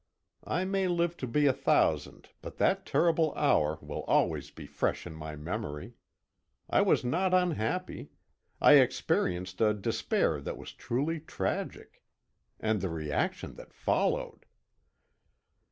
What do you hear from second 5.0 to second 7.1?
in my memory. I was